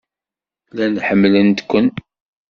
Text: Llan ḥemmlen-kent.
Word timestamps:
Llan 0.69 0.95
ḥemmlen-kent. 1.05 1.97